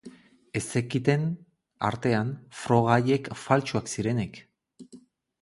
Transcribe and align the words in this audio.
Ez 0.59 0.61
zekiten, 0.77 1.27
artean, 1.89 2.33
froga 2.63 2.91
haiek 2.97 3.31
faltsuak 3.45 3.93
zirenik. 3.95 4.43